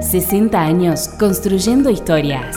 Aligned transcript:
60 0.00 0.62
años 0.62 1.08
construyendo 1.18 1.90
historias. 1.90 2.56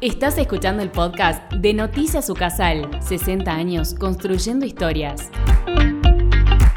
Estás 0.00 0.38
escuchando 0.38 0.80
el 0.80 0.90
podcast 0.90 1.52
de 1.52 1.74
Noticias 1.74 2.30
Ucasal, 2.30 2.88
60 3.02 3.52
años 3.52 3.94
construyendo 3.94 4.64
historias. 4.64 5.30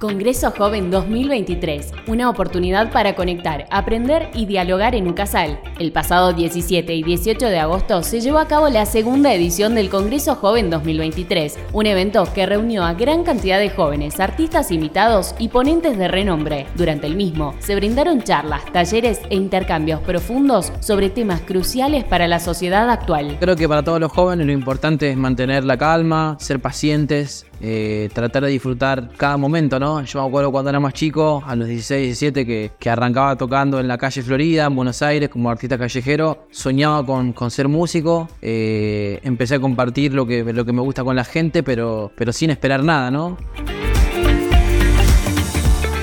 Congreso 0.00 0.50
Joven 0.56 0.90
2023, 0.90 1.92
una 2.06 2.30
oportunidad 2.30 2.90
para 2.90 3.14
conectar, 3.14 3.66
aprender 3.70 4.30
y 4.32 4.46
dialogar 4.46 4.94
en 4.94 5.06
Ucasal. 5.06 5.60
El 5.78 5.92
pasado 5.92 6.32
17 6.32 6.94
y 6.94 7.02
18 7.02 7.46
de 7.46 7.58
agosto 7.58 8.02
se 8.02 8.22
llevó 8.22 8.38
a 8.38 8.48
cabo 8.48 8.70
la 8.70 8.86
segunda 8.86 9.34
edición 9.34 9.74
del 9.74 9.90
Congreso 9.90 10.36
Joven 10.36 10.70
2023, 10.70 11.58
un 11.74 11.84
evento 11.84 12.26
que 12.34 12.46
reunió 12.46 12.82
a 12.82 12.94
gran 12.94 13.24
cantidad 13.24 13.58
de 13.58 13.68
jóvenes, 13.68 14.20
artistas 14.20 14.70
invitados 14.70 15.34
y 15.38 15.48
ponentes 15.48 15.98
de 15.98 16.08
renombre. 16.08 16.66
Durante 16.76 17.06
el 17.06 17.14
mismo, 17.14 17.54
se 17.58 17.76
brindaron 17.76 18.22
charlas, 18.22 18.64
talleres 18.72 19.20
e 19.28 19.36
intercambios 19.36 20.00
profundos 20.00 20.72
sobre 20.80 21.10
temas 21.10 21.42
cruciales 21.42 22.04
para 22.04 22.26
la 22.26 22.40
sociedad 22.40 22.88
actual. 22.88 23.36
Creo 23.38 23.54
que 23.54 23.68
para 23.68 23.82
todos 23.82 24.00
los 24.00 24.10
jóvenes 24.10 24.46
lo 24.46 24.52
importante 24.52 25.10
es 25.10 25.16
mantener 25.18 25.64
la 25.64 25.76
calma, 25.76 26.38
ser 26.40 26.58
pacientes, 26.58 27.44
eh, 27.60 28.08
tratar 28.14 28.44
de 28.44 28.48
disfrutar 28.48 29.10
cada 29.18 29.36
momento, 29.36 29.78
¿no? 29.78 29.89
Yo 30.04 30.22
me 30.22 30.28
acuerdo 30.28 30.52
cuando 30.52 30.70
era 30.70 30.80
más 30.80 30.94
chico, 30.94 31.42
a 31.46 31.54
los 31.56 31.68
16, 31.68 32.06
17, 32.06 32.46
que, 32.46 32.70
que 32.78 32.90
arrancaba 32.90 33.36
tocando 33.36 33.80
en 33.80 33.88
la 33.88 33.98
calle 33.98 34.22
Florida, 34.22 34.66
en 34.66 34.76
Buenos 34.76 35.02
Aires, 35.02 35.28
como 35.28 35.50
artista 35.50 35.76
callejero, 35.76 36.46
soñaba 36.50 37.04
con, 37.04 37.32
con 37.32 37.50
ser 37.50 37.68
músico, 37.68 38.28
eh, 38.40 39.20
empecé 39.22 39.56
a 39.56 39.60
compartir 39.60 40.14
lo 40.14 40.26
que, 40.26 40.44
lo 40.44 40.64
que 40.64 40.72
me 40.72 40.80
gusta 40.80 41.04
con 41.04 41.16
la 41.16 41.24
gente, 41.24 41.62
pero, 41.62 42.12
pero 42.16 42.32
sin 42.32 42.50
esperar 42.50 42.82
nada, 42.82 43.10
¿no? 43.10 43.36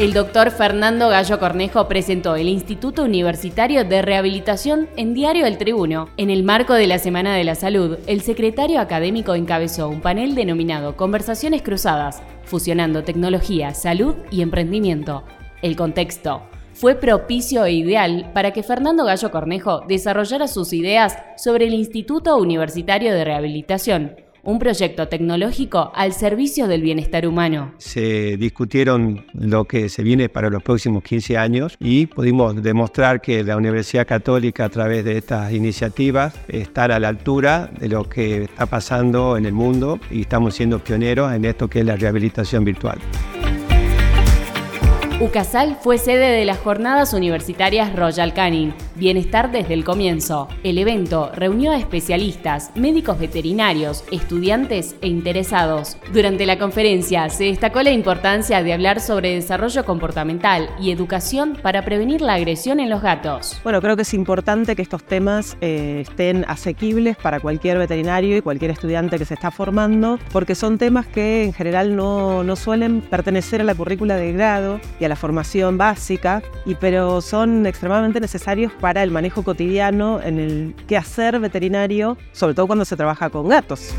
El 0.00 0.14
doctor 0.14 0.50
Fernando 0.50 1.10
Gallo 1.10 1.38
Cornejo 1.38 1.86
presentó 1.86 2.34
el 2.34 2.48
Instituto 2.48 3.02
Universitario 3.02 3.84
de 3.84 4.00
Rehabilitación 4.00 4.88
en 4.96 5.12
Diario 5.12 5.44
El 5.44 5.58
Tribuno. 5.58 6.08
En 6.16 6.30
el 6.30 6.42
marco 6.42 6.72
de 6.72 6.86
la 6.86 6.98
Semana 6.98 7.36
de 7.36 7.44
la 7.44 7.54
Salud, 7.54 7.98
el 8.06 8.22
secretario 8.22 8.80
académico 8.80 9.34
encabezó 9.34 9.90
un 9.90 10.00
panel 10.00 10.34
denominado 10.34 10.96
Conversaciones 10.96 11.60
Cruzadas, 11.60 12.22
fusionando 12.44 13.04
tecnología, 13.04 13.74
salud 13.74 14.14
y 14.30 14.40
emprendimiento. 14.40 15.22
El 15.60 15.76
contexto 15.76 16.44
fue 16.72 16.94
propicio 16.94 17.66
e 17.66 17.72
ideal 17.72 18.30
para 18.32 18.54
que 18.54 18.62
Fernando 18.62 19.04
Gallo 19.04 19.30
Cornejo 19.30 19.82
desarrollara 19.86 20.48
sus 20.48 20.72
ideas 20.72 21.18
sobre 21.36 21.66
el 21.66 21.74
Instituto 21.74 22.38
Universitario 22.38 23.12
de 23.12 23.26
Rehabilitación, 23.26 24.16
un 24.42 24.58
proyecto 24.58 25.08
tecnológico 25.08 25.92
al 25.94 26.12
servicio 26.12 26.66
del 26.66 26.82
bienestar 26.82 27.26
humano. 27.26 27.72
Se 27.78 28.36
discutieron 28.36 29.26
lo 29.34 29.64
que 29.64 29.88
se 29.88 30.02
viene 30.02 30.28
para 30.28 30.50
los 30.50 30.62
próximos 30.62 31.02
15 31.02 31.36
años 31.36 31.76
y 31.80 32.06
pudimos 32.06 32.62
demostrar 32.62 33.20
que 33.20 33.42
la 33.44 33.56
Universidad 33.56 34.06
Católica 34.06 34.64
a 34.64 34.68
través 34.68 35.04
de 35.04 35.18
estas 35.18 35.52
iniciativas 35.52 36.34
está 36.48 36.84
a 36.84 36.98
la 36.98 37.08
altura 37.08 37.70
de 37.78 37.88
lo 37.88 38.08
que 38.08 38.44
está 38.44 38.66
pasando 38.66 39.36
en 39.36 39.46
el 39.46 39.52
mundo 39.52 40.00
y 40.10 40.22
estamos 40.22 40.54
siendo 40.54 40.78
pioneros 40.78 41.32
en 41.32 41.44
esto 41.44 41.68
que 41.68 41.80
es 41.80 41.86
la 41.86 41.96
rehabilitación 41.96 42.64
virtual. 42.64 42.98
UCASAL 45.20 45.76
fue 45.78 45.98
sede 45.98 46.30
de 46.30 46.46
las 46.46 46.56
jornadas 46.56 47.12
universitarias 47.12 47.94
Royal 47.94 48.32
Canin, 48.32 48.72
Bienestar 48.94 49.52
desde 49.52 49.74
el 49.74 49.84
comienzo. 49.84 50.48
El 50.62 50.78
evento 50.78 51.30
reunió 51.34 51.72
a 51.72 51.76
especialistas, 51.76 52.70
médicos 52.74 53.18
veterinarios, 53.18 54.02
estudiantes 54.10 54.96
e 55.02 55.08
interesados. 55.08 55.98
Durante 56.14 56.46
la 56.46 56.58
conferencia 56.58 57.28
se 57.28 57.44
destacó 57.44 57.82
la 57.82 57.90
importancia 57.90 58.62
de 58.62 58.72
hablar 58.72 59.00
sobre 59.00 59.34
desarrollo 59.34 59.84
comportamental 59.84 60.70
y 60.80 60.90
educación 60.90 61.58
para 61.62 61.84
prevenir 61.84 62.22
la 62.22 62.34
agresión 62.34 62.80
en 62.80 62.88
los 62.88 63.02
gatos. 63.02 63.60
Bueno, 63.62 63.82
creo 63.82 63.96
que 63.96 64.02
es 64.02 64.14
importante 64.14 64.74
que 64.74 64.80
estos 64.80 65.04
temas 65.04 65.58
eh, 65.60 66.06
estén 66.08 66.46
asequibles 66.48 67.18
para 67.18 67.40
cualquier 67.40 67.76
veterinario 67.76 68.38
y 68.38 68.40
cualquier 68.40 68.70
estudiante 68.70 69.18
que 69.18 69.26
se 69.26 69.34
está 69.34 69.50
formando, 69.50 70.18
porque 70.32 70.54
son 70.54 70.78
temas 70.78 71.06
que 71.06 71.44
en 71.44 71.52
general 71.52 71.94
no, 71.94 72.42
no 72.42 72.56
suelen 72.56 73.02
pertenecer 73.02 73.60
a 73.60 73.64
la 73.64 73.74
currícula 73.74 74.16
de 74.16 74.32
grado 74.32 74.80
y 74.98 75.04
a 75.04 75.09
la 75.10 75.16
formación 75.16 75.76
básica, 75.76 76.42
y, 76.64 76.76
pero 76.76 77.20
son 77.20 77.66
extremadamente 77.66 78.20
necesarios 78.20 78.72
para 78.80 79.02
el 79.02 79.10
manejo 79.10 79.42
cotidiano 79.42 80.22
en 80.22 80.38
el 80.38 80.74
quehacer 80.86 81.38
veterinario, 81.38 82.16
sobre 82.32 82.54
todo 82.54 82.66
cuando 82.66 82.86
se 82.86 82.96
trabaja 82.96 83.28
con 83.28 83.48
gatos. 83.48 83.92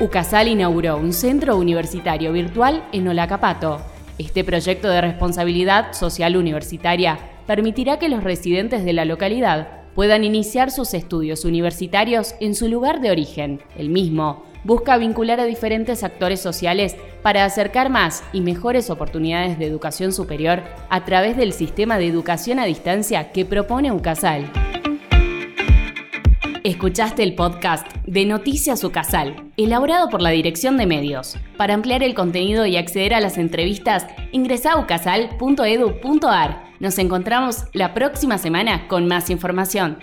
UCASAL 0.00 0.48
inauguró 0.48 0.96
un 0.96 1.12
centro 1.12 1.56
universitario 1.56 2.32
virtual 2.32 2.84
en 2.92 3.08
Olacapato. 3.08 3.80
Este 4.18 4.44
proyecto 4.44 4.88
de 4.88 5.00
responsabilidad 5.00 5.92
social 5.92 6.36
universitaria 6.36 7.18
permitirá 7.46 7.98
que 7.98 8.08
los 8.08 8.22
residentes 8.22 8.84
de 8.84 8.92
la 8.92 9.04
localidad 9.04 9.68
puedan 9.94 10.24
iniciar 10.24 10.70
sus 10.70 10.94
estudios 10.94 11.44
universitarios 11.44 12.34
en 12.40 12.54
su 12.54 12.68
lugar 12.68 13.00
de 13.00 13.10
origen, 13.10 13.60
el 13.76 13.90
mismo, 13.90 14.44
busca 14.64 14.96
vincular 14.96 15.40
a 15.40 15.44
diferentes 15.44 16.02
actores 16.02 16.40
sociales 16.40 16.96
para 17.22 17.44
acercar 17.44 17.90
más 17.90 18.24
y 18.32 18.40
mejores 18.40 18.90
oportunidades 18.90 19.58
de 19.58 19.66
educación 19.66 20.12
superior 20.12 20.62
a 20.90 21.04
través 21.04 21.36
del 21.36 21.52
sistema 21.52 21.98
de 21.98 22.08
educación 22.08 22.58
a 22.58 22.64
distancia 22.64 23.30
que 23.32 23.44
propone 23.44 23.92
UCASAL. 23.92 24.50
Escuchaste 26.64 27.22
el 27.22 27.34
podcast 27.34 27.86
de 28.06 28.24
Noticias 28.24 28.82
UCASAL, 28.84 29.52
elaborado 29.58 30.08
por 30.08 30.22
la 30.22 30.30
Dirección 30.30 30.78
de 30.78 30.86
Medios. 30.86 31.36
Para 31.58 31.74
ampliar 31.74 32.02
el 32.02 32.14
contenido 32.14 32.64
y 32.64 32.78
acceder 32.78 33.12
a 33.12 33.20
las 33.20 33.36
entrevistas, 33.36 34.06
ingresa 34.32 34.72
a 34.72 34.78
ucasal.edu.ar. 34.80 36.64
Nos 36.80 36.98
encontramos 36.98 37.64
la 37.74 37.92
próxima 37.92 38.38
semana 38.38 38.88
con 38.88 39.06
más 39.06 39.28
información. 39.28 39.98